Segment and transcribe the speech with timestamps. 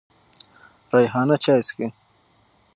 [0.93, 1.87] ریحانه چای څکې.